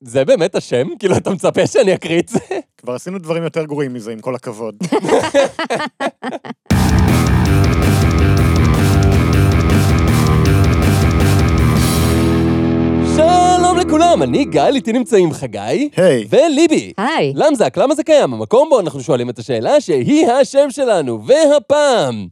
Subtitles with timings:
[0.00, 0.88] זה באמת השם?
[0.98, 2.38] כאילו, אתה מצפה שאני אקריא את זה?
[2.76, 4.74] כבר עשינו דברים יותר גרועים מזה, עם כל הכבוד.
[13.16, 15.90] שלום לכולם, אני גל, איתי נמצאים חגי.
[15.96, 16.26] היי.
[16.30, 16.92] וליבי.
[16.98, 17.32] היי.
[17.34, 18.34] למזק, למה זה קיים?
[18.34, 22.28] המקום בו אנחנו שואלים את השאלה שהיא השם שלנו, והפעם,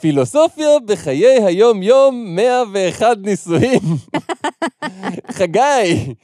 [0.00, 3.80] פילוסופיה בחיי היום-יום, 101 ניסויים.
[5.38, 6.14] חגי,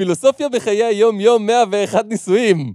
[0.00, 2.72] פילוסופיה בחיי היום-יום, 101 ניסויים.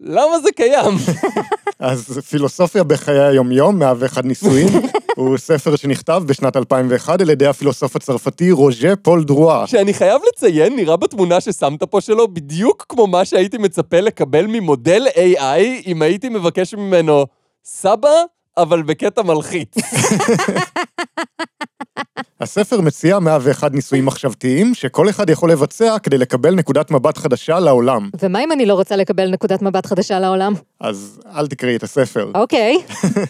[0.00, 0.94] למה זה קיים?
[1.78, 4.68] אז פילוסופיה בחיי היומיום, 101 ניסויים,
[5.16, 9.66] הוא ספר שנכתב בשנת 2001 על ידי הפילוסוף הצרפתי רוז'ה פול דרואה.
[9.66, 15.06] שאני חייב לציין, נראה בתמונה ששמת פה שלו בדיוק כמו מה שהייתי מצפה לקבל ממודל
[15.14, 17.26] AI אם הייתי מבקש ממנו
[17.64, 18.10] סבא,
[18.56, 19.74] אבל בקטע מלחיץ.
[22.48, 28.10] הספר מציע 101 ניסויים מחשבתיים, שכל אחד יכול לבצע כדי לקבל נקודת מבט חדשה לעולם.
[28.22, 30.52] ומה אם אני לא רוצה לקבל נקודת מבט חדשה לעולם?
[30.80, 32.30] אז אל תקראי את הספר.
[32.34, 32.78] אוקיי.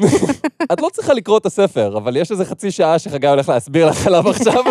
[0.72, 4.06] את לא צריכה לקרוא את הספר, אבל יש איזה חצי שעה שחגי הולך להסביר לך
[4.06, 4.64] עליו עכשיו.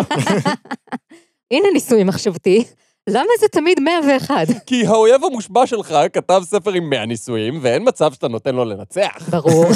[1.52, 2.64] הנה ניסוי מחשבתי.
[3.10, 4.34] למה זה תמיד 101?
[4.66, 9.28] כי האויב המושבע שלך כתב ספר עם 100 ניסויים, ואין מצב שאתה נותן לו לנצח.
[9.30, 9.66] ברור.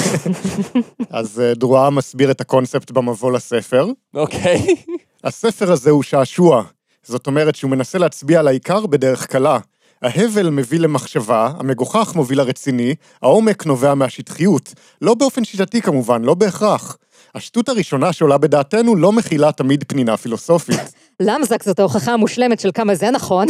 [1.09, 3.87] אז אה, דרואה מסביר את הקונספט במבוא לספר.
[4.15, 4.75] אוקיי?
[5.23, 6.63] הספר הזה הוא שעשוע.
[7.03, 9.59] זאת אומרת שהוא מנסה להצביע על העיקר בדרך קלה.
[10.01, 14.73] ההבל מביא למחשבה, המגוחך מוביל לרציני, העומק נובע מהשטחיות.
[15.01, 16.97] לא באופן שיטתי כמובן, לא בהכרח.
[17.35, 20.79] השטות הראשונה שעולה בדעתנו לא מכילה תמיד פנינה פילוסופית.
[21.19, 23.47] למזק זאת ההוכחה המושלמת של כמה זה נכון.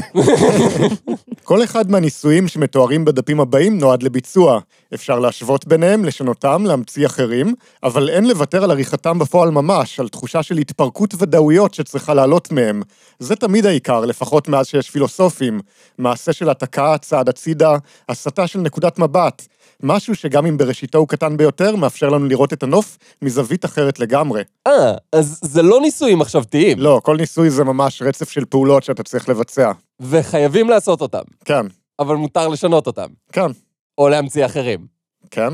[1.43, 4.59] כל אחד מהניסויים שמתוארים בדפים הבאים נועד לביצוע.
[4.93, 10.43] אפשר להשוות ביניהם, לשנותם, להמציא אחרים, אבל אין לוותר על עריכתם בפועל ממש, על תחושה
[10.43, 12.81] של התפרקות ודאויות שצריכה לעלות מהם.
[13.19, 15.59] זה תמיד העיקר, לפחות מאז שיש פילוסופים.
[15.97, 17.75] מעשה של התקה, צעד הצידה,
[18.09, 19.47] הסטה של נקודת מבט.
[19.83, 24.43] משהו שגם אם בראשיתו הוא קטן ביותר, מאפשר לנו לראות את הנוף מזווית אחרת לגמרי.
[24.67, 26.79] אה, אז זה לא ניסויים מחשבתיים.
[26.79, 29.71] לא, כל ניסוי זה ממש רצף של פעולות שאתה צריך לבצע.
[29.99, 31.65] וחייבים לעשות אותם, כן,
[31.99, 33.07] אבל מותר לשנות אותם.
[33.31, 33.51] כן,
[33.97, 34.87] או להמציא אחרים.
[35.31, 35.53] כן.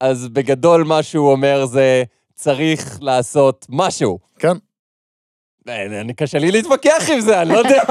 [0.00, 4.18] אז בגדול מה שהוא אומר זה, צריך לעשות משהו.
[4.38, 4.56] כן.
[5.68, 7.82] אין, אין, קשה לי להתווכח עם זה, אני לא יודע.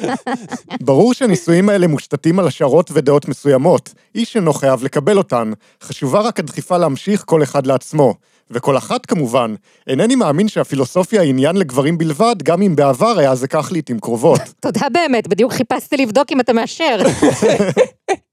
[0.86, 3.94] ברור שהניסויים האלה מושתתים על השערות ודעות מסוימות.
[4.14, 5.52] איש אינו חייב לקבל אותן.
[5.82, 8.14] חשובה רק הדחיפה להמשיך כל אחד לעצמו.
[8.50, 9.54] וכל אחת כמובן.
[9.86, 14.40] אינני מאמין שהפילוסופיה היא עניין לגברים בלבד, גם אם בעבר היה זה כך לעיתים קרובות.
[14.60, 16.96] תודה באמת, בדיוק חיפשתי לבדוק אם אתה מאשר.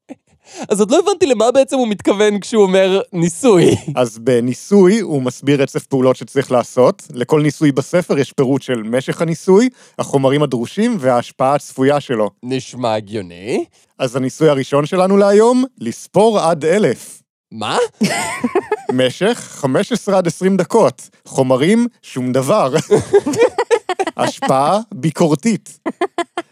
[0.69, 3.75] אז עוד לא הבנתי למה בעצם הוא מתכוון כשהוא אומר ניסוי.
[3.95, 7.03] אז בניסוי הוא מסביר רצף פעולות שצריך לעשות.
[7.13, 9.69] לכל ניסוי בספר יש פירוט של משך הניסוי,
[9.99, 12.29] החומרים הדרושים וההשפעה הצפויה שלו.
[12.43, 13.65] נשמע הגיוני.
[13.99, 17.21] אז הניסוי הראשון שלנו להיום, לספור עד אלף.
[17.51, 17.77] מה?
[18.93, 21.09] משך 15 עד 20 דקות.
[21.25, 22.73] חומרים, שום דבר.
[24.17, 25.79] השפעה ביקורתית.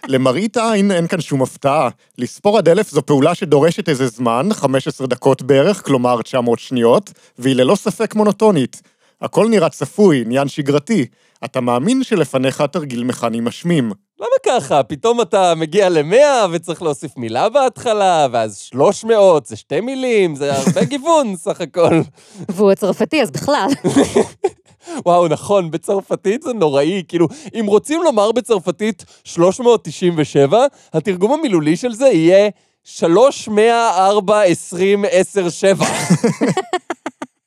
[0.08, 1.90] למראית עין אין כאן שום הפתעה.
[2.18, 7.56] לספור עד אלף זו פעולה שדורשת איזה זמן, 15 דקות בערך, כלומר 900 שניות, והיא
[7.56, 8.82] ללא ספק מונוטונית.
[9.22, 11.06] הכל נראה צפוי, עניין שגרתי.
[11.46, 13.92] אתה מאמין שלפניך תרגיל מכני משמים.
[14.20, 14.84] למה ככה?
[14.84, 20.84] פתאום אתה מגיע למאה וצריך להוסיף מילה בהתחלה, ואז 300, זה שתי מילים, זה הרבה
[20.92, 22.02] גיוון סך הכל.
[22.50, 23.68] והוא הצרפתי, אז בכלל.
[25.06, 27.04] וואו, נכון, בצרפתית זה נוראי.
[27.08, 27.28] כאילו,
[27.60, 32.50] אם רוצים לומר בצרפתית 397, התרגום המילולי של זה יהיה
[32.84, 35.86] 304 20 10 7.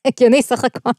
[0.07, 0.89] הגיוני סך הכל.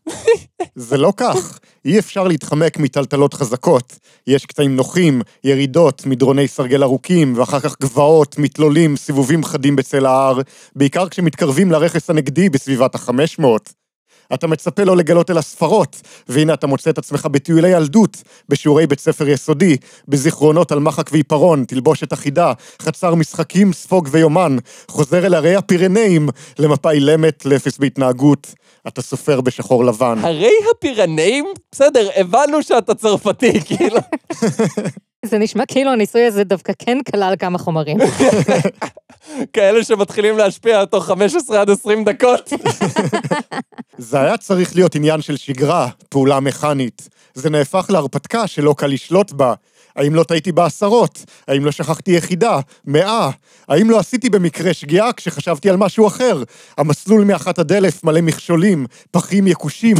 [0.74, 1.58] זה לא כך.
[1.84, 3.98] אי אפשר להתחמק מטלטלות חזקות.
[4.26, 10.40] יש קטעים נוחים, ירידות, מדרוני סרגל ארוכים, ואחר כך גבעות, מתלולים, סיבובים חדים בצל ההר,
[10.76, 13.83] בעיקר כשמתקרבים לרכס הנגדי בסביבת החמש מאות.
[14.34, 19.00] אתה מצפה לא לגלות אל הספרות, והנה אתה מוצא את עצמך בטיולי ילדות, בשיעורי בית
[19.00, 19.76] ספר יסודי,
[20.08, 22.52] בזיכרונות על מחק ועיפרון, תלבושת אחידה,
[22.82, 24.56] חצר משחקים, ספוג ויומן,
[24.88, 26.28] חוזר אל הרי הפירנאים,
[26.58, 28.54] למפה אילמת, לאפס בהתנהגות.
[28.88, 30.18] אתה סופר בשחור לבן.
[30.22, 31.44] הרי הפירנאים?
[31.72, 33.98] בסדר, הבנו שאתה צרפתי, כאילו.
[35.26, 37.96] זה נשמע כאילו הניסוי הזה דווקא כן כלל כמה חומרים.
[39.52, 42.52] כאלה שמתחילים להשפיע תוך 15 עד 20 דקות.
[43.98, 47.08] זה היה צריך להיות עניין של שגרה, פעולה מכנית.
[47.34, 49.54] זה נהפך להרפתקה שלא קל לשלוט בה.
[49.96, 51.24] האם לא טעיתי בעשרות?
[51.48, 52.60] האם לא שכחתי יחידה?
[52.84, 53.30] מאה?
[53.68, 56.42] האם לא עשיתי במקרה שגיאה כשחשבתי על משהו אחר?
[56.78, 59.96] המסלול מאחת עד אלף מלא מכשולים, פחים יקושים.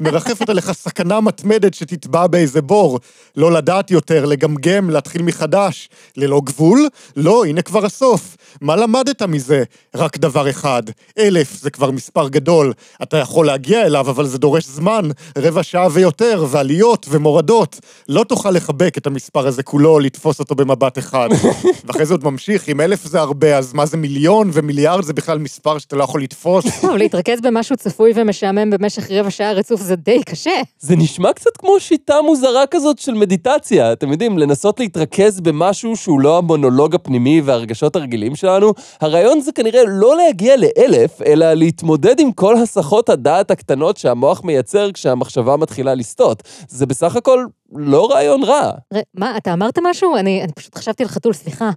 [0.00, 3.00] מרחפת עליך סכנה מתמדת שתטבע באיזה בור.
[3.36, 5.88] לא לדעת יותר, לגמגם, להתחיל מחדש.
[6.16, 6.88] ללא גבול?
[7.16, 8.36] לא, הנה כבר הסוף.
[8.60, 9.64] מה למדת מזה?
[9.94, 10.82] רק דבר אחד.
[11.18, 12.72] אלף זה כבר מספר גדול.
[13.02, 17.80] אתה יכול להגיע אליו, אבל זה דורש זמן, רבע שעה ויותר, ועליות ומורדות.
[18.08, 21.28] לא תוכל לחבק את המספר הזה כולו, לתפוס אותו במבט אחד.
[21.84, 25.38] ואחרי זה עוד ממשיך, אם אלף זה הרבה, אז מה זה מיליון, ומיליארד זה בכלל
[25.38, 26.64] מספר שאתה לא יכול לתפוס.
[26.80, 30.50] טוב, להתרכז במשהו צפוי ומשעמם במשך רבע שעה רצוף זה די קשה.
[30.78, 33.92] זה נשמע קצת כמו שיטה מוזרה כזאת של מדיטציה.
[33.92, 38.72] אתם יודעים, לנסות להתרכז במשהו שהוא לא המונולוג הפנימי והרגשות הרגילים שלנו.
[39.00, 44.92] הרעיון זה כנראה לא להגיע לאלף, אלא להתמודד עם כל הסחות הדעת הקטנות שהמוח מייצר
[44.92, 46.42] כשהמחשבה מתחילה לסטות.
[46.68, 48.70] זה בסך הכל לא רעיון רע.
[48.94, 50.16] ר- מה, אתה אמרת משהו?
[50.16, 51.70] אני, אני פשוט חשבתי על חתול, סליחה.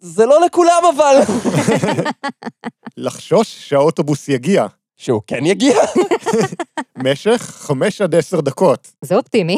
[0.00, 1.20] זה לא לכולם אבל.
[2.96, 4.66] לחשוש שהאוטובוס יגיע.
[4.96, 5.74] שהוא כן יגיע?
[6.98, 8.92] משך חמש עד עשר דקות.
[9.02, 9.56] זה אופטימי.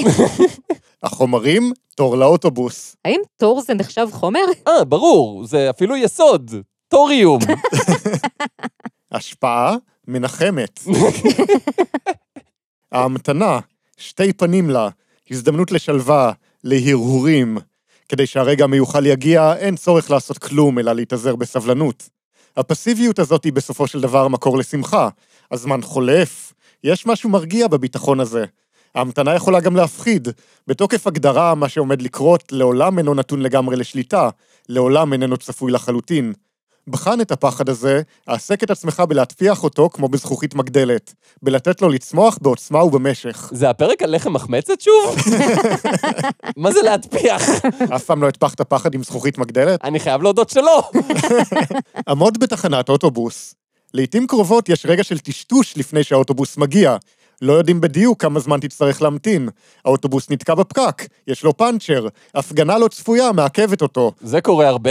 [1.02, 2.96] החומרים, תור לאוטובוס.
[3.04, 4.44] האם תור זה נחשב חומר?
[4.68, 6.50] אה, ברור, זה אפילו יסוד.
[6.88, 7.40] תוריום.
[9.12, 9.76] השפעה,
[10.08, 10.80] מנחמת.
[12.92, 13.58] ההמתנה,
[13.96, 14.88] שתי פנים לה,
[15.30, 16.32] הזדמנות לשלווה,
[16.64, 17.58] להרהורים.
[18.08, 22.08] כדי שהרגע המיוחל יגיע, אין צורך לעשות כלום, אלא להתאזר בסבלנות.
[22.56, 25.08] הפסיביות הזאת היא בסופו של דבר מקור לשמחה.
[25.50, 26.52] הזמן חולף,
[26.84, 28.44] יש משהו מרגיע בביטחון הזה.
[28.94, 30.28] ההמתנה יכולה גם להפחיד.
[30.66, 34.28] בתוקף הגדרה, מה שעומד לקרות לעולם אינו נתון לגמרי לשליטה,
[34.68, 36.32] לעולם איננו צפוי לחלוטין.
[36.88, 42.38] בחן את הפחד הזה, העסק את עצמך בלהטפיח אותו כמו בזכוכית מגדלת, בלתת לו לצמוח
[42.42, 43.50] בעוצמה ובמשך.
[43.54, 45.16] זה הפרק על לחם מחמצת שוב?
[46.56, 47.42] מה זה להטפיח?
[47.94, 49.84] אף פעם לא הטפחת פחד עם זכוכית מגדלת?
[49.84, 50.90] אני חייב להודות שלא.
[52.08, 53.54] עמוד בתחנת אוטובוס.
[53.94, 56.96] לעתים קרובות יש רגע של טשטוש לפני שהאוטובוס מגיע.
[57.42, 59.48] לא יודעים בדיוק כמה זמן תצטרך להמתין.
[59.84, 64.12] האוטובוס נתקע בפקק, יש לו פאנצ'ר, הפגנה לא צפויה מעכבת אותו.
[64.20, 64.90] זה קורה הרבה.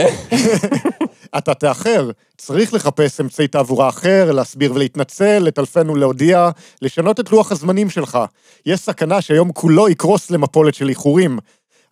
[1.38, 6.50] אתה תאחר, צריך לחפש אמצעי תעבורה אחר, להסביר ולהתנצל, לטלפן ולהודיע,
[6.82, 8.20] לשנות את לוח הזמנים שלך.
[8.66, 11.40] יש סכנה שהיום כולו יקרוס למפולת של איחורים.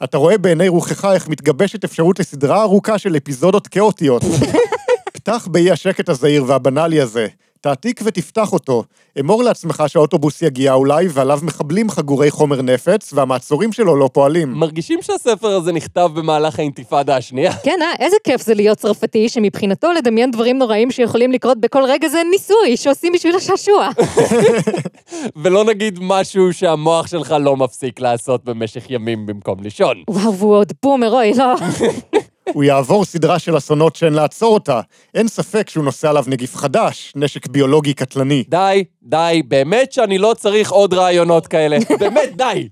[0.04, 4.24] אתה רואה בעיני רוחך איך מתגבשת אפשרות לסדרה ארוכה של אפיזודות כאוטיות.
[5.24, 7.28] פתח באי השקט הזהיר והבנאלי הזה.
[7.62, 8.84] תעתיק ותפתח אותו.
[9.20, 14.52] אמור לעצמך שהאוטובוס יגיע אולי, ועליו מחבלים חגורי חומר נפץ, והמעצורים שלו לא פועלים.
[14.52, 17.54] מרגישים שהספר הזה נכתב במהלך האינתיפאדה השנייה.
[17.64, 22.08] כן, אה, איזה כיף זה להיות צרפתי, שמבחינתו לדמיין דברים נוראים שיכולים לקרות בכל רגע
[22.08, 23.90] זה ניסוי שעושים בשביל השעשוע.
[25.44, 30.04] ולא נגיד משהו שהמוח שלך לא מפסיק לעשות במשך ימים במקום לישון.
[30.10, 31.56] וואו, והוא עוד בומר, אוי, לא.
[32.54, 34.82] הוא יעבור סדרה של אסונות שאין לעצור אותה.
[35.14, 38.44] אין ספק שהוא נושא עליו נגיף חדש, נשק ביולוגי קטלני.
[38.48, 41.78] די, די, באמת שאני לא צריך עוד רעיונות כאלה.
[42.00, 42.70] באמת, די.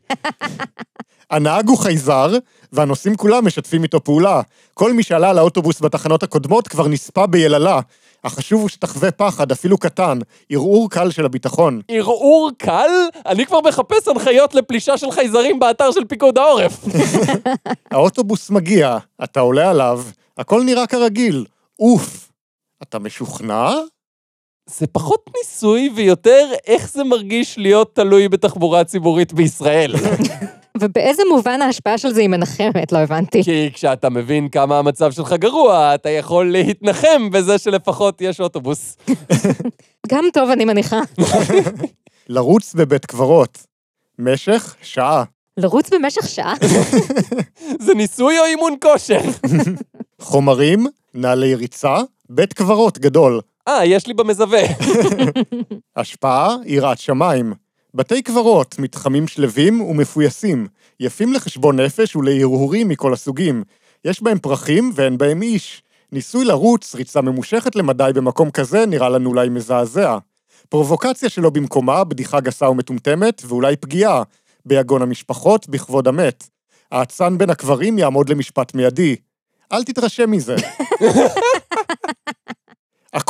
[1.32, 2.32] הנהג הוא חייזר,
[2.72, 4.42] והנוסעים כולם משתפים איתו פעולה.
[4.74, 7.80] כל מי שעלה על האוטובוס בתחנות הקודמות כבר נספה ביללה.
[8.24, 10.20] החשוב הוא שתחווה פחד, אפילו קטן,
[10.50, 11.82] ערעור קל של הביטחון.
[11.88, 12.90] ערעור קל?
[13.26, 16.86] אני כבר מחפש הנחיות לפלישה של חייזרים באתר של פיקוד העורף.
[17.92, 20.02] האוטובוס מגיע, אתה עולה עליו,
[20.38, 21.46] הכל נראה כרגיל.
[21.80, 22.32] אוף.
[22.84, 23.70] אתה משוכנע?
[24.70, 29.96] זה פחות ניסוי ויותר איך זה מרגיש להיות תלוי בתחבורה ציבורית בישראל.
[30.78, 32.92] ובאיזה מובן ההשפעה של זה היא מנחמת?
[32.92, 33.44] לא הבנתי.
[33.44, 38.98] כי כשאתה מבין כמה המצב שלך גרוע, אתה יכול להתנחם בזה שלפחות יש אוטובוס.
[40.08, 41.00] גם טוב, אני מניחה.
[42.30, 43.58] לרוץ בבית קברות.
[44.20, 45.24] משך שעה.
[45.58, 46.54] לרוץ במשך שעה?
[47.86, 49.20] זה ניסוי או אימון כושר?
[50.22, 51.98] חומרים, נעלי ריצה,
[52.30, 53.42] בית קברות גדול.
[53.68, 54.62] אה, יש לי במזווה.
[55.96, 57.54] השפעה, יראת שמיים.
[57.94, 60.68] בתי קברות, מתחמים שלווים ומפויסים,
[61.00, 63.64] יפים לחשבון נפש ולהרהורים מכל הסוגים.
[64.06, 65.84] יש בהם פרחים ואין בהם איש.
[66.12, 70.18] ניסוי לרוץ, ריצה ממושכת למדי במקום כזה, נראה לנו אולי מזעזע.
[70.70, 74.24] פרובוקציה שלא במקומה, בדיחה גסה ומטומטמת, ואולי פגיעה.
[74.66, 76.48] ביגון המשפחות, בכבוד המת.
[76.92, 79.16] האצן בין הקברים יעמוד למשפט מיידי.
[79.72, 80.56] אל תתרשם מזה.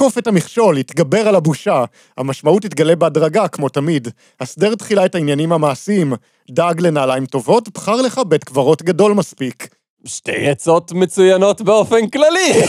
[0.02, 1.84] עקוף את המכשול, התגבר על הבושה.
[2.18, 4.08] המשמעות תתגלה בהדרגה, כמו תמיד.
[4.40, 6.14] הסדר תחילה את העניינים המעשיים.
[6.52, 9.68] דאג לנעליים טובות, בחר לך בית קברות גדול מספיק.
[10.06, 12.54] שתי עצות מצוינות באופן כללי.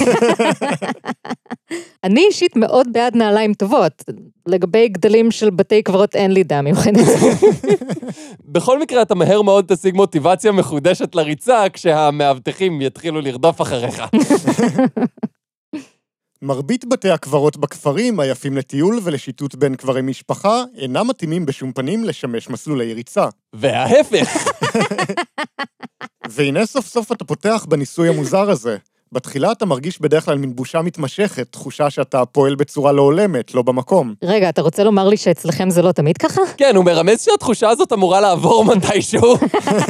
[2.05, 4.05] אני אישית מאוד בעד נעליים טובות.
[4.47, 7.07] לגבי גדלים של בתי קברות אין לי דעה מיוחדת.
[8.53, 14.03] בכל מקרה, אתה מהר מאוד תשיג מוטיבציה מחודשת לריצה כשהמאבטחים יתחילו לרדוף אחריך.
[16.42, 22.50] מרבית בתי הקברות בכפרים, היפים לטיול ולשיטוט בין קברי משפחה, אינם מתאימים בשום פנים לשמש
[22.50, 23.28] מסלולי ריצה.
[23.52, 24.49] וההפך.
[26.28, 28.76] והנה סוף סוף אתה פותח בניסוי המוזר הזה.
[29.12, 33.62] בתחילה אתה מרגיש בדרך כלל מין בושה מתמשכת, תחושה שאתה פועל בצורה לא הולמת, לא
[33.62, 34.14] במקום.
[34.23, 36.40] רגע, אתה רוצה לומר לי שאצלכם זה לא תמיד ככה?
[36.57, 39.35] כן, הוא מרמז שהתחושה הזאת אמורה לעבור מתישהו.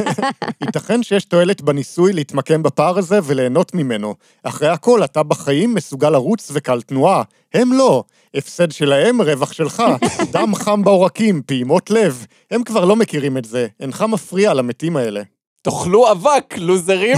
[0.65, 4.15] ייתכן שיש תועלת בניסוי להתמקם בפער הזה וליהנות ממנו.
[4.43, 7.23] אחרי הכל, אתה בחיים מסוגל לרוץ וקל תנועה.
[7.53, 8.03] הם לא.
[8.35, 9.83] הפסד שלהם, רווח שלך.
[10.33, 12.25] דם חם בעורקים, פעימות לב.
[12.51, 13.67] הם כבר לא מכירים את זה.
[13.79, 15.21] אינך מפריע למתים האלה.
[15.63, 17.17] תאכלו אבק, לוזרים.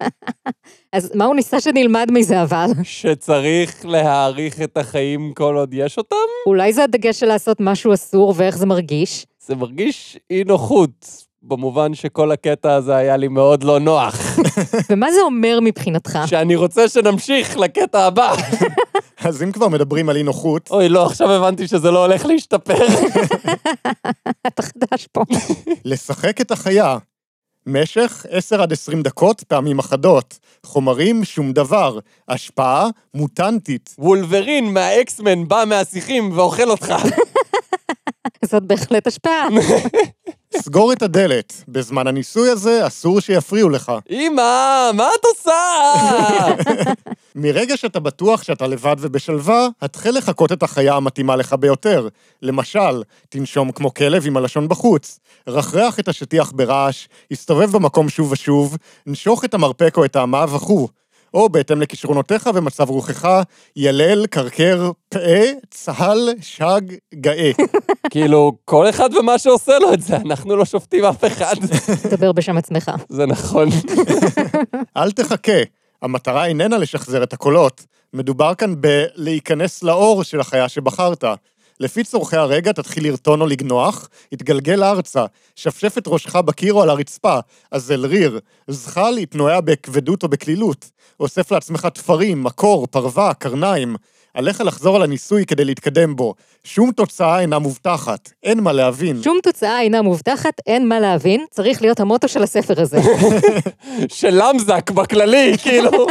[0.92, 2.66] אז מה הוא ניסה שנלמד מזה אבל?
[2.82, 6.16] שצריך להאריך את החיים כל עוד יש אותם?
[6.46, 9.26] אולי זה הדגש של לעשות משהו אסור ואיך זה מרגיש?
[9.46, 14.38] זה מרגיש אי נוחות, במובן שכל הקטע הזה היה לי מאוד לא נוח.
[14.90, 16.18] ומה זה אומר מבחינתך?
[16.26, 18.34] שאני רוצה שנמשיך לקטע הבא.
[19.24, 22.86] אז אם כבר מדברים על אי נוחות, אוי, לא, עכשיו הבנתי שזה לא הולך להשתפר.
[24.46, 25.22] אתה חדש פה.
[25.84, 26.98] לשחק את החיה.
[27.66, 30.38] משך 10 עד 20 דקות, פעמים אחדות.
[30.64, 31.98] חומרים, שום דבר.
[32.28, 33.94] השפעה, מוטנטית.
[33.98, 36.94] וולברין מהאקסמן בא מהשיחים ואוכל אותך.
[38.44, 39.48] זאת בהחלט השפעה.
[40.56, 41.64] סגור את הדלת.
[41.68, 43.92] בזמן הניסוי הזה, אסור שיפריעו לך.
[44.10, 45.52] אמא, מה את עושה?
[47.34, 52.08] מרגע שאתה בטוח שאתה לבד ובשלווה, התחל לחקות את החיה המתאימה לך ביותר.
[52.42, 58.76] למשל, תנשום כמו כלב עם הלשון בחוץ, רחרח את השטיח ברעש, הסתובב במקום שוב ושוב,
[59.06, 60.88] נשוך את המרפק או את האמה וכו'.
[61.34, 63.28] או בהתאם לכישרונותיך ומצב רוחך,
[63.76, 66.80] ילל, קרקר, פאה, צהל, שג,
[67.14, 67.50] גאה.
[68.10, 71.54] כאילו, כל אחד ומה שעושה לו את זה, אנחנו לא שופטים אף אחד.
[72.02, 72.90] תדבר בשם עצמך.
[73.08, 73.68] זה נכון.
[74.96, 75.62] אל תחכה.
[76.02, 77.84] המטרה איננה לשחזר את הקולות.
[78.12, 81.24] מדובר כאן בלהיכנס לאור של החיה שבחרת.
[81.80, 85.24] לפי צורכי הרגע תתחיל לרטון או לגנוח, התגלגל ארצה,
[85.56, 87.38] שפשף את ראשך בקיר או על הרצפה,
[87.70, 93.96] אזל ריר, זחל, התנועע בכבדות או בקלילות, אוסף לעצמך תפרים, מקור, פרווה, קרניים.
[94.36, 96.34] עליך לחזור על הניסוי כדי להתקדם בו.
[96.64, 99.22] שום תוצאה אינה מובטחת, אין מה להבין.
[99.22, 102.98] שום תוצאה אינה מובטחת, אין מה להבין, צריך להיות המוטו של הספר הזה.
[104.08, 106.06] של למזק בכללי, כאילו.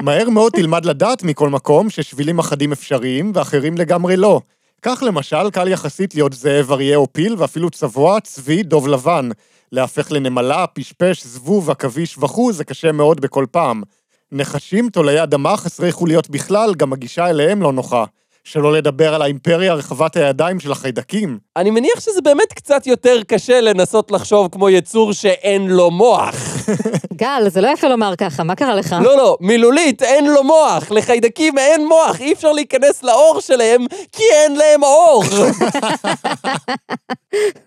[0.00, 4.40] מהר מאוד תלמד לדעת מכל מקום ששבילים אחדים אפשריים ואחרים לגמרי לא.
[4.82, 9.28] כך למשל, קל יחסית להיות זאב, אריה או פיל, ואפילו צבוע, צבי, דוב לבן.
[9.72, 13.82] להפך לנמלה, פשפש, זבוב, עכביש וכו', זה קשה מאוד בכל פעם.
[14.32, 18.04] נחשים, תולעי אדמה, חסרי חוליות בכלל, גם הגישה אליהם לא נוחה.
[18.44, 21.38] שלא לדבר על האימפריה רחבת הידיים של החיידקים.
[21.56, 26.34] אני מניח שזה באמת קצת יותר קשה לנסות לחשוב כמו יצור שאין לו מוח.
[27.22, 28.96] גל, זה לא יפה לומר ככה, מה קרה לך?
[29.02, 30.90] לא, לא, מילולית, אין לו מוח.
[30.90, 35.24] לחיידקים אין מוח, אי אפשר להיכנס לאור שלהם, כי אין להם אור.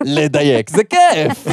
[0.15, 1.47] לדייק, זה כיף.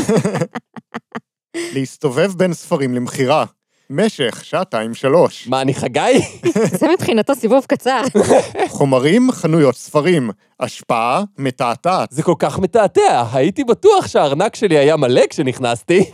[1.75, 3.45] להסתובב בין ספרים למכירה.
[3.91, 5.49] משך, שעתיים, שלוש.
[5.49, 6.21] מה, אני חגי?
[6.81, 8.01] זה מבחינתו סיבוב קצר.
[8.69, 10.31] חומרים, חנויות ספרים.
[10.61, 12.09] השפעה, מתעתעת.
[12.13, 16.05] זה כל כך מתעתע, הייתי בטוח שהארנק שלי היה מלא כשנכנסתי.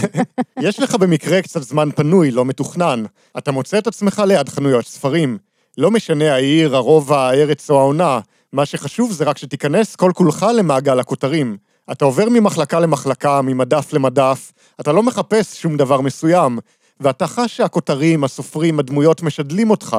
[0.60, 3.04] יש לך במקרה קצת זמן פנוי, לא מתוכנן.
[3.38, 5.38] אתה מוצא את עצמך ליד חנויות ספרים.
[5.78, 8.20] לא משנה העיר, הרובע, הארץ או העונה,
[8.52, 11.56] מה שחשוב זה רק שתיכנס כל כולך למעגל הכותרים.
[11.92, 16.58] אתה עובר ממחלקה למחלקה, ממדף למדף, אתה לא מחפש שום דבר מסוים,
[17.04, 19.96] ואתה חש שהכותרים, הסופרים, הדמויות משדלים אותך.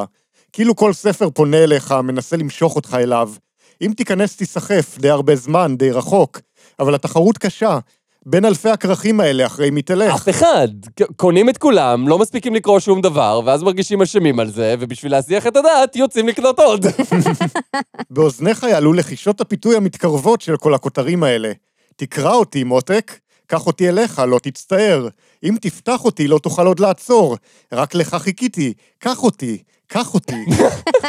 [0.53, 3.31] כאילו כל ספר פונה אליך, מנסה למשוך אותך אליו.
[3.81, 6.39] אם תיכנס תיסחף די הרבה זמן, די רחוק,
[6.79, 7.79] אבל התחרות קשה.
[8.25, 10.15] בין אלפי הכרכים האלה, אחרי מי תלך.
[10.15, 10.67] אף אחד.
[11.15, 15.47] קונים את כולם, לא מספיקים לקרוא שום דבר, ואז מרגישים אשמים על זה, ובשביל להסיח
[15.47, 16.85] את הדעת, יוצאים לקנות עוד.
[18.09, 21.51] באוזניך יעלו לחישות הפיתוי המתקרבות של כל הכותרים האלה.
[21.95, 23.12] תקרא אותי, מותק,
[23.47, 25.07] קח אותי אליך, לא תצטער.
[25.43, 27.37] אם תפתח אותי, לא תוכל עוד לעצור.
[27.71, 30.45] רק לך חיכיתי, קח אותי, קח אותי.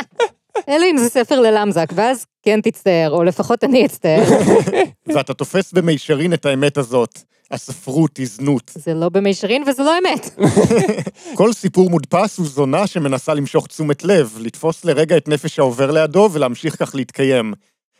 [0.68, 4.22] אלא אם זה ספר ללמזק, ואז כן תצטער, או לפחות אני אצטער.
[5.14, 7.18] ואתה תופס במישרין את האמת הזאת.
[7.50, 8.70] הספרות היא זנות.
[8.74, 10.30] זה לא במישרין וזה לא אמת.
[11.38, 16.28] כל סיפור מודפס הוא זונה שמנסה למשוך תשומת לב, לתפוס לרגע את נפש העובר לידו
[16.32, 17.52] ולהמשיך כך להתקיים.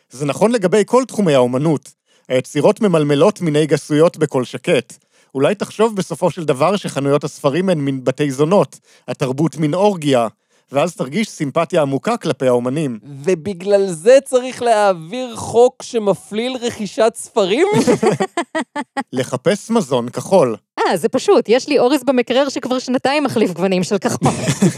[0.09, 1.93] זה נכון לגבי כל תחומי האומנות.
[2.29, 4.93] היצירות ממלמלות מיני גסויות בקול שקט.
[5.35, 10.27] אולי תחשוב בסופו של דבר שחנויות הספרים הן מין בתי זונות, התרבות מין אורגיה,
[10.71, 12.99] ואז תרגיש סימפתיה עמוקה כלפי האומנים.
[13.23, 17.67] ובגלל זה צריך להעביר חוק שמפליל רכישת ספרים?
[19.13, 20.55] לחפש מזון כחול.
[20.79, 24.31] אה, זה פשוט, יש לי אורז במקרר שכבר שנתיים מחליף גוונים של כחול.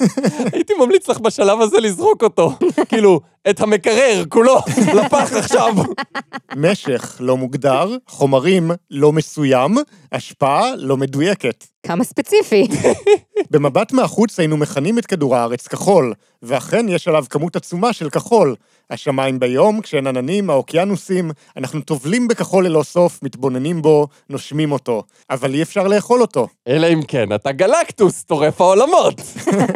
[0.53, 2.51] הייתי ממליץ לך בשלב הזה לזרוק אותו.
[2.89, 4.57] כאילו, את המקרר כולו,
[4.97, 5.73] לפח עכשיו.
[6.55, 9.75] משך לא מוגדר, חומרים לא מסוים,
[10.11, 11.65] השפעה לא מדויקת.
[11.83, 12.67] כמה ספציפי.
[13.51, 16.13] במבט מהחוץ היינו מכנים את כדור הארץ כחול,
[16.43, 18.55] ואכן יש עליו כמות עצומה של כחול.
[18.89, 25.03] השמיים ביום, כשאין עננים, האוקיינוסים, אנחנו טובלים בכחול ללא סוף, מתבוננים בו, נושמים אותו.
[25.29, 26.47] אבל אי אפשר לאכול אותו.
[26.67, 29.21] אלא אם כן, אתה גלקטוס, טורף העולמות.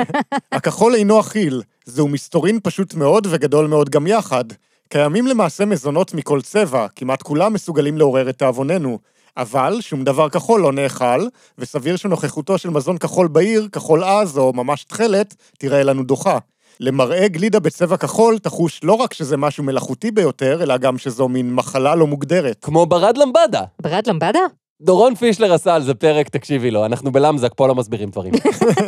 [0.52, 4.46] הכחול אינו אכיל, זהו מסתורין פשוט מאוד וגדול מאוד גם יחד.
[4.90, 9.00] קיימים למעשה מזונות מכל צבע, כמעט כולם מסוגלים לעורר את תאבוננו.
[9.38, 11.28] אבל שום דבר כחול לא נאכל,
[11.58, 16.38] וסביר שנוכחותו של מזון כחול בעיר, כחול עז או ממש תכלת, תראה לנו דוחה.
[16.80, 21.54] למראה גלידה בצבע כחול, תחוש לא רק שזה משהו מלאכותי ביותר, אלא גם שזו מין
[21.54, 22.58] מחלה לא מוגדרת.
[22.62, 23.64] כמו ברד למבדה.
[23.82, 24.40] ברד למבדה?
[24.82, 28.34] דורון פישלר עשה על זה פרק, תקשיבי לו, אנחנו בלמזק, פה לא מסבירים דברים.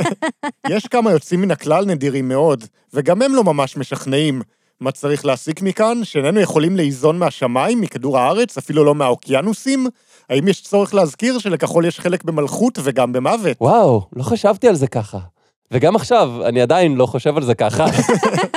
[0.69, 2.63] יש כמה יוצאים מן הכלל נדירים מאוד,
[2.93, 4.41] וגם הם לא ממש משכנעים.
[4.79, 6.03] מה צריך להסיק מכאן?
[6.03, 9.87] שאיננו יכולים לאיזון מהשמיים, מכדור הארץ, אפילו לא מהאוקיינוסים?
[10.29, 13.57] האם יש צורך להזכיר שלכחול יש חלק במלכות וגם במוות?
[13.61, 15.19] וואו, לא חשבתי על זה ככה.
[15.71, 17.85] וגם עכשיו, אני עדיין לא חושב על זה ככה.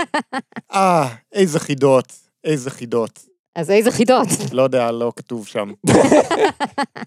[0.74, 2.12] אה, איזה חידות,
[2.44, 3.20] איזה חידות.
[3.58, 4.28] אז איזה חידות.
[4.52, 5.72] לא יודע, לא כתוב שם.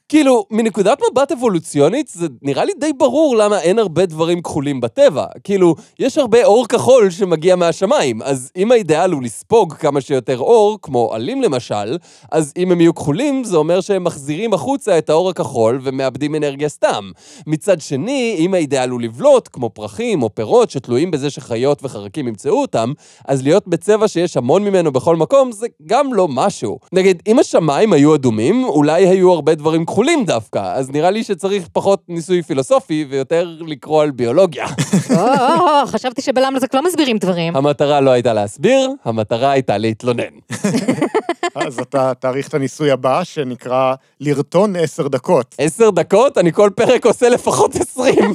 [0.09, 5.25] כאילו, מנקודת מבט אבולוציונית, זה נראה לי די ברור למה אין הרבה דברים כחולים בטבע.
[5.43, 10.79] כאילו, יש הרבה אור כחול שמגיע מהשמיים, אז אם האידאל הוא לספוג כמה שיותר אור,
[10.81, 11.97] כמו עלים למשל,
[12.31, 16.69] אז אם הם יהיו כחולים, זה אומר שהם מחזירים החוצה את האור הכחול ומאבדים אנרגיה
[16.69, 17.11] סתם.
[17.47, 22.61] מצד שני, אם האידאל הוא לבלוט, כמו פרחים או פירות שתלויים בזה שחיות וחרקים ימצאו
[22.61, 22.93] אותם,
[23.27, 26.79] אז להיות בצבע שיש המון ממנו בכל מקום, זה גם לא משהו.
[26.93, 31.67] נגיד, אם השמיים היו אדומים, אולי היו הרבה דברים כחולים דווקא, אז נראה לי שצריך
[31.73, 34.65] פחות ניסוי פילוסופי ויותר לקרוא על ביולוגיה.
[35.09, 37.55] או, או, או, חשבתי שבלמזק לא מסבירים דברים.
[37.55, 40.33] המטרה לא הייתה להסביר, המטרה הייתה להתלונן.
[41.55, 45.55] אז אתה תאריך את הניסוי הבא, שנקרא לרטון עשר דקות.
[45.57, 48.33] עשר דקות, אני כל פרק עושה לפחות עשרים.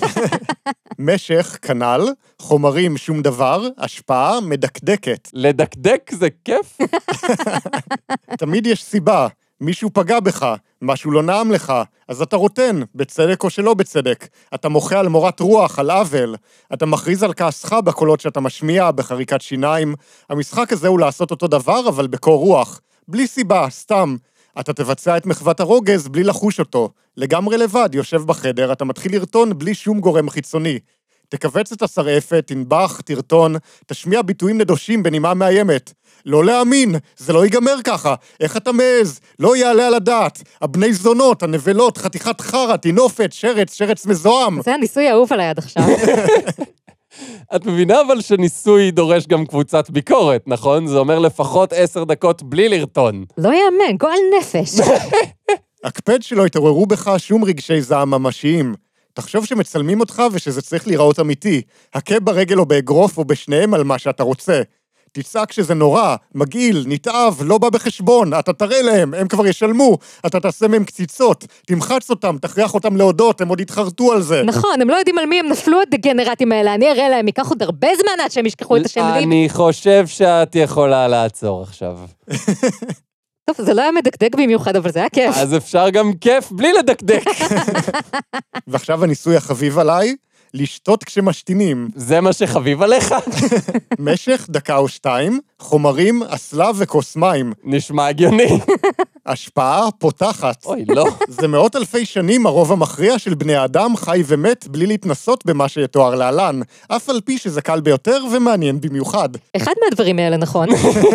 [0.99, 2.09] משך, כנ"ל,
[2.39, 5.29] חומרים, שום דבר, השפעה, מדקדקת.
[5.33, 6.79] לדקדק זה כיף?
[8.39, 9.29] תמיד יש סיבה.
[9.61, 11.73] מישהו פגע בך, משהו לא נעם לך,
[12.09, 14.29] אז אתה רוטן, בצדק או שלא בצדק.
[14.55, 16.37] אתה מוחה על מורת רוח, על עוול.
[16.75, 19.95] אתה מכריז על כעסך בקולות שאתה משמיע, בחריקת שיניים.
[20.31, 22.81] המשחק הזה הוא לעשות אותו דבר, אבל בקור רוח.
[23.09, 24.17] בלי סיבה, סתם.
[24.61, 26.91] אתה תבצע את מחוות הרוגז בלי לחוש אותו.
[27.17, 30.79] לגמרי לבד, יושב בחדר, אתה מתחיל לרטון בלי שום גורם חיצוני.
[31.29, 35.93] תכווץ את השרעפת, תנבח, תרטון, תשמיע ביטויים נדושים בנימה מאיימת.
[36.27, 38.15] לא להאמין, זה לא ייגמר ככה.
[38.41, 39.21] איך אתה מעז?
[39.39, 40.43] לא יעלה על הדעת.
[40.63, 44.63] הבני זונות, הנבלות, חתיכת חרא, טינופת, שרץ, שרץ מזוהם.
[44.63, 45.83] זה הניסוי האהוב עליי עד עכשיו.
[47.57, 50.87] את מבינה אבל שניסוי דורש גם קבוצת ביקורת, נכון?
[50.87, 53.25] זה אומר לפחות עשר דקות בלי לרטון.
[53.39, 54.81] לא יאמן, גועל נפש.
[55.85, 58.75] הקפד שלא יתעוררו בך שום רגשי זעם ממשיים.
[59.13, 61.63] תחשוב שמצלמים אותך ושזה צריך להיראות אמיתי.
[61.95, 64.63] הכה ברגל או באגרוף או בשניהם על מה שאתה רוצה.
[65.21, 70.41] תצעק שזה נורא, מגעיל, נתעב, לא בא בחשבון, אתה תראה להם, הם כבר ישלמו, אתה
[70.41, 74.43] תעשה מהם קציצות, תמחץ אותם, תכריח אותם להודות, הם עוד יתחרטו על זה.
[74.43, 77.63] נכון, הם לא יודעים על מי הם נפלו הדגנרטים האלה, אני אראה להם, ייקח עוד
[77.63, 79.25] הרבה זמן עד שהם ישכחו את השם לי.
[79.25, 81.99] אני חושב שאת יכולה לעצור עכשיו.
[83.51, 85.37] טוב, זה לא היה מדקדק במיוחד, אבל זה היה כיף.
[85.37, 87.25] אז אפשר גם כיף בלי לדקדק.
[88.69, 90.15] ועכשיו הניסוי החביב עליי,
[90.57, 91.89] לשתות כשמשתינים.
[91.95, 93.15] זה מה שחביב עליך?
[93.99, 97.53] משך דקה או שתיים, חומרים, אסלה וכוס מים.
[97.65, 98.59] נשמע הגיוני.
[99.27, 100.65] השפעה פותחת.
[100.65, 101.07] אוי, לא.
[101.29, 106.15] זה מאות אלפי שנים הרוב המכריע של בני האדם חי ומת בלי להתנסות במה שיתואר
[106.15, 109.29] להלן, אף על פי שזה קל ביותר ומעניין במיוחד.
[109.57, 110.69] אחד מהדברים האלה נכון.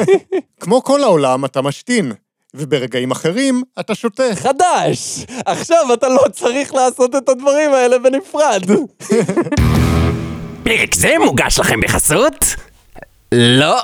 [0.61, 2.11] כמו כל העולם, אתה משתין,
[2.53, 4.23] וברגעים אחרים, אתה שותה.
[4.35, 5.25] חדש!
[5.45, 8.63] עכשיו אתה לא צריך לעשות את הדברים האלה בנפרד.
[10.63, 12.45] פרק זה מוגש לכם בחסות?
[13.31, 13.79] לא,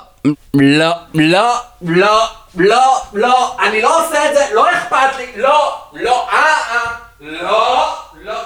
[0.53, 2.25] לא, לא, לא,
[2.55, 6.81] לא, לא, אני לא עושה את זה, לא אכפת לי, לא, לא, אה, אה,
[7.19, 8.39] לא, לא.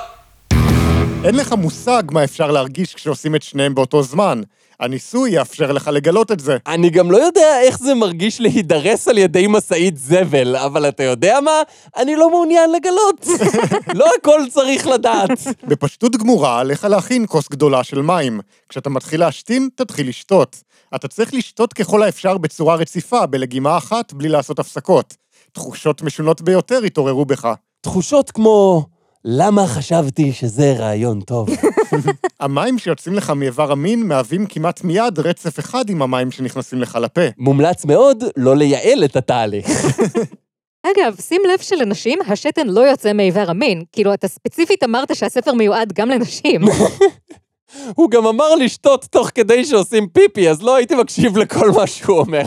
[1.23, 4.41] אין לך מושג מה אפשר להרגיש כשעושים את שניהם באותו זמן.
[4.81, 6.57] הניסוי יאפשר לך לגלות את זה.
[6.67, 11.39] אני גם לא יודע איך זה מרגיש להידרס על ידי משאית זבל, אבל אתה יודע
[11.41, 11.61] מה?
[11.97, 13.27] אני לא מעוניין לגלות.
[13.99, 15.29] לא הכל צריך לדעת.
[15.67, 18.39] בפשטות גמורה, עליך להכין כוס גדולה של מים.
[18.69, 20.63] כשאתה מתחיל להשתין, תתחיל לשתות.
[20.95, 25.15] אתה צריך לשתות ככל האפשר בצורה רציפה, בלגימה אחת, בלי לעשות הפסקות.
[25.51, 27.53] תחושות משונות ביותר יתעוררו בך.
[27.81, 28.85] תחושות כמו
[29.25, 31.49] למה חשבתי שזה רעיון טוב?
[32.39, 37.21] המים שיוצאים לך מאיבר המין מהווים כמעט מיד רצף אחד עם המים שנכנסים לך לפה.
[37.37, 39.67] מומלץ מאוד לא לייעל את התהליך.
[40.87, 43.83] אגב, שים לב שלנשים השתן לא יוצא מאיבר המין.
[43.91, 46.61] כאילו, אתה ספציפית אמרת שהספר מיועד גם לנשים.
[47.95, 52.17] הוא גם אמר לשתות תוך כדי שעושים פיפי, אז לא הייתי מקשיב לכל מה שהוא
[52.19, 52.43] אומר.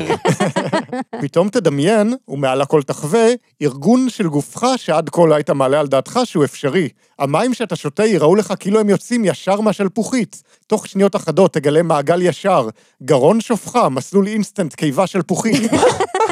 [1.22, 3.26] פתאום תדמיין, ומעל הכל תחווה,
[3.62, 6.88] ארגון של גופך שעד כה לא היית מעלה על דעתך שהוא אפשרי.
[7.18, 10.42] המים שאתה שותה ייראו לך כאילו הם יוצאים ישר מהשלפוחית.
[10.66, 12.68] תוך שניות אחדות תגלה מעגל ישר,
[13.02, 15.70] גרון שופחה, מסלול אינסטנט קיבה שלפוחית.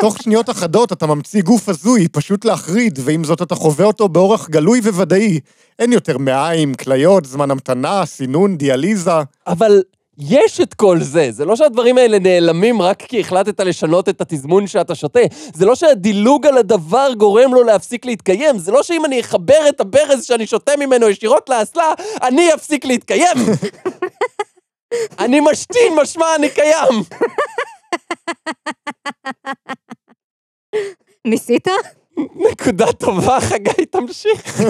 [0.00, 4.48] תוך שניות אחדות אתה ממציא גוף הזוי, פשוט להחריד, ועם זאת אתה חווה אותו באורח
[4.48, 5.40] גלוי וודאי.
[5.78, 9.10] אין יותר מעיים, כליות, זמן המתנה, סינון, דיאליזה.
[9.46, 9.82] אבל
[10.18, 14.66] יש את כל זה, זה לא שהדברים האלה נעלמים רק כי החלטת לשנות את התזמון
[14.66, 15.20] שאתה שותה.
[15.54, 18.58] זה לא שהדילוג על הדבר גורם לו להפסיק להתקיים.
[18.58, 23.36] זה לא שאם אני אחבר את הברז שאני שותה ממנו ישירות לאסלה, אני אפסיק להתקיים.
[25.18, 27.02] אני משתין, משמע אני קיים.
[31.26, 31.68] ניסית?
[32.50, 34.60] נקודה טובה, חגי, תמשיך.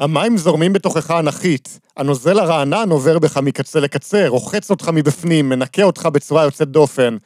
[0.00, 1.78] המים זורמים בתוכך אנכית.
[1.96, 7.16] הנוזל הרענן עובר בך מקצה לקצה, רוחץ אותך מבפנים, מנקה אותך בצורה יוצאת דופן.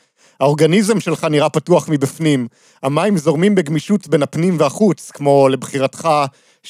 [0.41, 2.49] האורגניזם שלך נראה פתוח מבפנים.
[2.83, 6.09] המים זורמים בגמישות בין הפנים והחוץ, כמו לבחירתך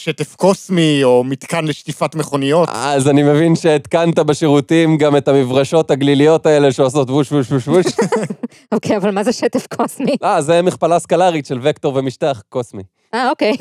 [0.02, 2.68] שטף קוסמי או מתקן לשטיפת מכוניות.
[2.72, 7.86] אז אני מבין שהתקנת בשירותים גם את המברשות הגליליות האלה שעושות ווש ווש ווש ווש.
[8.72, 10.16] אוקיי, אבל מה זה שטף קוסמי?
[10.24, 12.82] אה, זה מכפלה סקלרית של וקטור ומשטח קוסמי.
[13.14, 13.52] אה, אוקיי.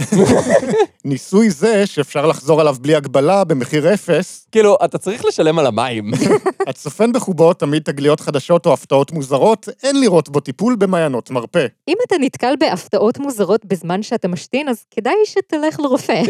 [1.06, 6.12] ניסוי זה, שאפשר לחזור עליו בלי הגבלה, במחיר אפס, כאילו, אתה צריך לשלם על המים.
[6.70, 11.66] הצופן בחובו תמיד תגליות חדשות או הפתעות מוזרות, אין לראות בו טיפול במעיינות מרפא.
[11.88, 16.22] אם אתה נתקל בהפתעות מוזרות בזמן שאתה משתין, אז כדאי שתלך לרופא.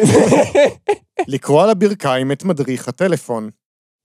[1.27, 3.49] לקרוא על הברכיים את מדריך הטלפון.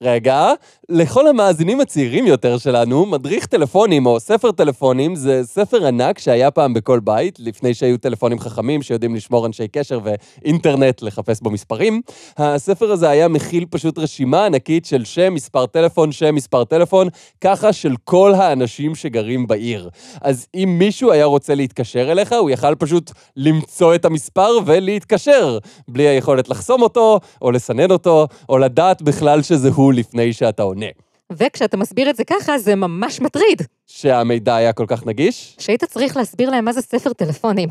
[0.03, 0.53] רגע,
[0.89, 6.75] לכל המאזינים הצעירים יותר שלנו, מדריך טלפונים או ספר טלפונים זה ספר ענק שהיה פעם
[6.75, 12.03] בכל בית, לפני שהיו טלפונים חכמים שיודעים לשמור אנשי קשר ואינטרנט לחפש בו מספרים.
[12.37, 17.09] הספר הזה היה מכיל פשוט רשימה ענקית של שם, מספר טלפון, שם, מספר טלפון,
[17.41, 19.91] ככה של כל האנשים שגרים בעיר.
[20.21, 26.09] אז אם מישהו היה רוצה להתקשר אליך, הוא יכל פשוט למצוא את המספר ולהתקשר, בלי
[26.09, 30.87] היכולת לחסום אותו, או לסנן אותו, או לדעת בכלל שזה הוא לפני שאתה עונה.
[31.33, 33.63] וכשאתה מסביר את זה ככה, זה ממש מטריד.
[33.87, 35.57] שהמידע היה כל כך נגיש?
[35.59, 37.69] שהיית צריך להסביר להם מה זה ספר טלפונים.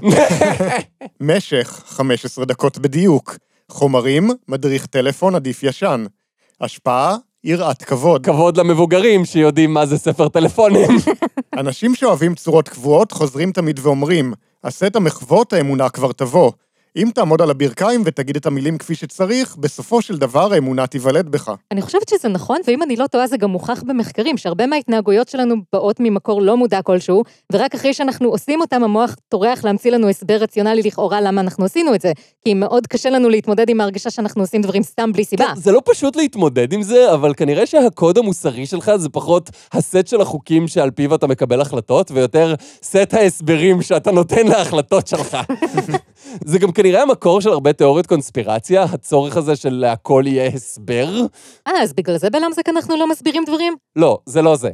[1.22, 3.38] משך, 15 דקות בדיוק.
[3.70, 6.06] חומרים, מדריך טלפון עדיף ישן.
[6.62, 8.26] השפעה, יראת כבוד.
[8.26, 10.90] כבוד למבוגרים שיודעים מה זה ספר טלפונים.
[11.60, 16.52] אנשים שאוהבים צורות קבועות חוזרים תמיד ואומרים, עשה את המחוות, האמונה כבר תבוא.
[16.96, 21.52] אם תעמוד על הברכיים ותגיד את המילים כפי שצריך, בסופו של דבר האמונה תיוולד בך.
[21.72, 25.56] אני חושבת שזה נכון, ואם אני לא טועה, זה גם מוכח במחקרים, שהרבה מההתנהגויות שלנו
[25.74, 27.24] באות ממקור לא מודע כלשהו,
[27.54, 31.96] ורק אחרי שאנחנו עושים אותם, המוח טורח להמציא לנו הסבר רציונלי לכאורה למה אנחנו עשינו
[31.96, 32.12] את זה.
[32.46, 35.46] כי מאוד קשה לנו להתמודד עם ההרגשה שאנחנו עושים דברים סתם בלי סיבה.
[35.46, 40.08] כן, זה לא פשוט להתמודד עם זה, אבל כנראה שהקוד המוסרי שלך זה פחות הסט
[40.08, 45.38] של החוקים שעל פיו אתה מקבל החלטות, ויותר סט ההסברים שאתה נותן להחלטות שלך.
[46.46, 51.10] זה גם כנראה המקור של הרבה תיאוריות קונספירציה, הצורך הזה של להכל יהיה הסבר.
[51.68, 53.76] אה, אז בגלל זה בלמזק אנחנו לא מסבירים דברים?
[53.96, 54.70] לא, זה לא זה.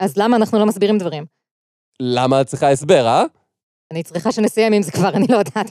[0.00, 1.24] אז למה אנחנו לא מסבירים דברים?
[2.00, 3.24] למה את צריכה הסבר, אה?
[3.92, 5.70] אני צריכה שנסיים עם זה כבר, אני לא יודעת.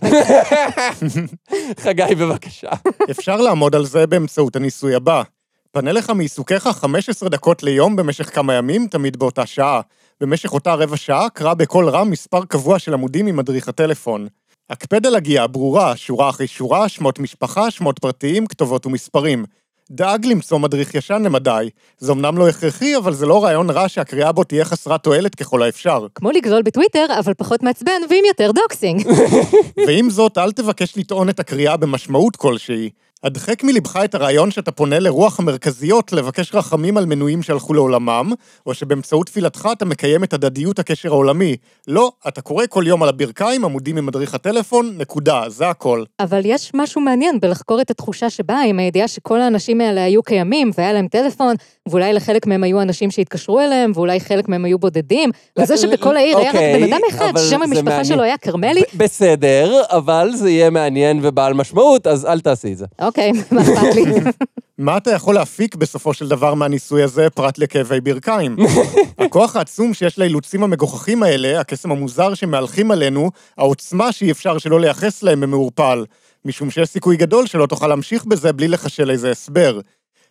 [1.84, 2.70] חגי, בבקשה.
[3.12, 5.24] אפשר לעמוד על זה באמצעות הניסוי הבא.
[5.72, 9.82] פנה לך מעיסוקיך 15 דקות ליום במשך כמה ימים, תמיד באותה שעה.
[10.22, 14.28] במשך אותה רבע שעה, קרא בקול רם מספר קבוע של עמודים ממדריך הטלפון.
[14.70, 19.46] הקפד על הגייה ברורה, שורה אחרי שורה, שמות משפחה, שמות פרטיים, כתובות ומספרים.
[19.92, 21.70] דאג למצוא מדריך ישן למדי.
[21.98, 25.64] זה אמנם לא הכרחי, אבל זה לא רעיון רע שהקריאה בו תהיה חסרת תועלת ככל
[25.64, 26.08] האפשר.
[26.16, 29.08] כמו לגלול בטוויטר, אבל פחות מעצבן ועם יותר doxxing.
[29.88, 32.90] ועם זאת, אל תבקש לטעון את הקריאה במשמעות כלשהי.
[33.24, 38.32] הדחק מלבך את הרעיון שאתה פונה לרוח המרכזיות לבקש רחמים על מנויים שהלכו לעולמם,
[38.66, 41.56] או שבאמצעות תפילתך אתה מקיים את הדדיות הקשר העולמי.
[41.88, 46.04] לא, אתה קורא כל יום על הברכיים, עמודים ממדריך הטלפון, נקודה, זה הכל.
[46.20, 50.72] אבל יש משהו מעניין בלחקור את התחושה שבאה עם הידיעה שכל האנשים האלה היו קיימים,
[50.78, 51.56] והיה להם טלפון,
[51.90, 56.38] ואולי לחלק מהם היו אנשים שהתקשרו אליהם, ואולי חלק מהם היו בודדים, וזה שבכל העיר
[56.38, 58.06] היה רק אוקיי, בן אדם אחד, ששם המשפחה.
[58.06, 62.86] שלו היה כרמלי, בסדר, אבל זה יהיה מעניין ובעל משמעות, אז אל תעשי את זה.
[63.08, 64.04] אוקיי, מה אכפת לי?
[64.78, 68.56] מה אתה יכול להפיק בסופו של דבר מהניסוי הזה, פרט לכאבי ברכיים?
[69.26, 75.24] הכוח העצום שיש לאילוצים המגוחכים האלה, הקסם המוזר שמהלכים עלינו, העוצמה שאי אפשר שלא לייחס
[75.24, 76.06] להם במעורפל.
[76.46, 79.80] משום שיש סיכוי גדול שלא תוכל להמשיך בזה בלי לחשל איזה הסבר.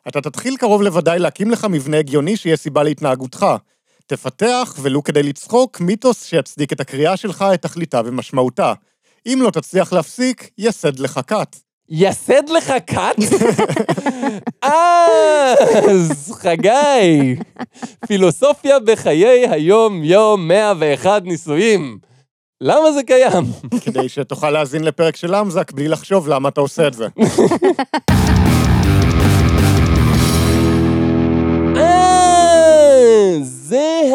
[0.09, 3.47] אתה תתחיל קרוב לוודאי להקים לך מבנה הגיוני שיהיה סיבה להתנהגותך.
[4.07, 8.73] תפתח, ולו כדי לצחוק, מיתוס שיצדיק את הקריאה שלך, את תכליתה ומשמעותה.
[9.27, 11.57] אם לא תצליח להפסיק, יסד לך כת.
[11.89, 13.17] יסד לך כת?
[15.91, 17.37] אז חגי,
[18.07, 21.99] פילוסופיה בחיי היום-יום 101 ניסויים.
[22.61, 23.45] למה זה קיים?
[23.85, 27.07] כדי שתוכל להאזין לפרק של למזק בלי לחשוב למה אתה עושה את זה.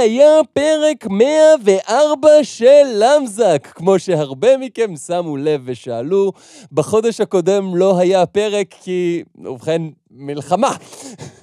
[0.02, 3.68] היה פרק 104 של למזק.
[3.76, 6.32] כמו שהרבה מכם שמו לב ושאלו,
[6.72, 9.82] בחודש הקודם לא היה פרק כי, ובכן,
[10.16, 10.72] מלחמה.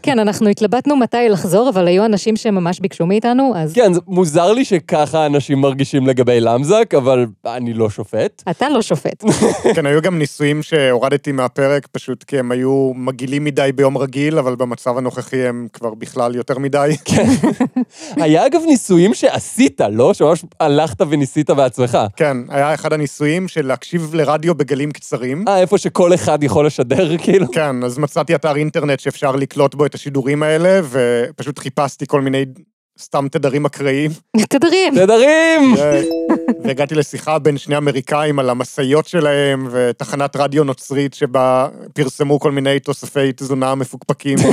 [0.02, 4.52] כן, אנחנו התלבטנו מתי לחזור, אבל היו אנשים שממש ביקשו מאיתנו, אז כן, זה מוזר
[4.52, 8.42] לי שככה אנשים מרגישים לגבי למזק, אבל אני לא שופט.
[8.50, 9.24] אתה לא שופט.
[9.74, 14.57] כן, היו גם ניסויים שהורדתי מהפרק, פשוט כי הם היו מגעילים מדי ביום רגיל, אבל
[14.57, 16.96] במצב הנוכחי הם כבר בכלל יותר מדי.
[18.16, 20.14] היה אגב ניסויים שעשית, לא?
[20.14, 21.98] שממש הלכת וניסית בעצמך.
[22.16, 25.44] כן, היה אחד הניסויים של להקשיב לרדיו בגלים קצרים.
[25.48, 27.50] אה, איפה שכל אחד יכול לשדר, כאילו?
[27.52, 32.44] כן, אז מצאתי אתר אינטרנט שאפשר לקלוט בו את השידורים האלה, ופשוט חיפשתי כל מיני
[33.00, 34.10] סתם תדרים אקראיים.
[34.48, 34.94] תדרים.
[34.94, 35.74] תדרים!
[36.64, 42.80] והגעתי לשיחה בין שני אמריקאים על המשאיות שלהם, ותחנת רדיו נוצרית שבה פרסמו כל מיני
[42.80, 44.38] תוספי תזונה מפוקפקים.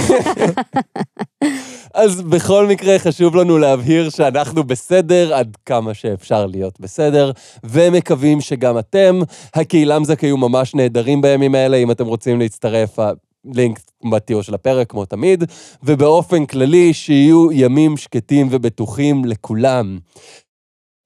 [1.94, 7.32] אז בכל מקרה חשוב לנו להבהיר שאנחנו בסדר עד כמה שאפשר להיות בסדר,
[7.64, 9.20] ומקווים שגם אתם.
[9.54, 13.80] הקהילמזק היו ממש נהדרים בימים האלה, אם אתם רוצים להצטרף, הלינק
[14.12, 15.44] בתיאור של הפרק, כמו תמיד,
[15.84, 19.98] ובאופן כללי, שיהיו ימים שקטים ובטוחים לכולם.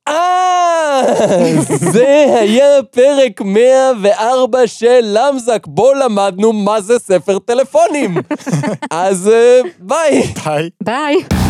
[0.07, 1.01] אה,
[1.93, 8.17] זה היה פרק 104 של למזק, בו למדנו מה זה ספר טלפונים.
[8.91, 10.33] אז אה, ביי.
[10.45, 10.69] ביי.
[10.83, 11.48] ביי.